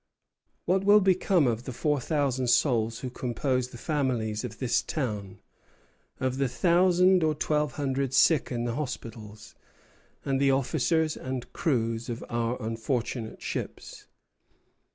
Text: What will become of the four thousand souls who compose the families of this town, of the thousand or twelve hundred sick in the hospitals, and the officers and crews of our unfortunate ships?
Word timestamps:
What 0.65 0.83
will 0.83 0.99
become 0.99 1.45
of 1.45 1.65
the 1.65 1.71
four 1.71 1.99
thousand 1.99 2.47
souls 2.47 3.01
who 3.01 3.11
compose 3.11 3.67
the 3.69 3.77
families 3.77 4.43
of 4.43 4.57
this 4.57 4.81
town, 4.81 5.39
of 6.19 6.37
the 6.39 6.49
thousand 6.49 7.21
or 7.23 7.35
twelve 7.35 7.73
hundred 7.73 8.11
sick 8.15 8.51
in 8.51 8.63
the 8.63 8.73
hospitals, 8.73 9.53
and 10.25 10.41
the 10.41 10.49
officers 10.49 11.15
and 11.15 11.53
crews 11.53 12.09
of 12.09 12.25
our 12.31 12.59
unfortunate 12.59 13.43
ships? 13.43 14.07